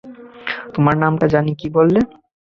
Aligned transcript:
তোমার 0.73 0.95
নামটা 0.97 1.25
জানি 1.33 1.51
কী 1.55 1.67
বললে? 1.77 1.99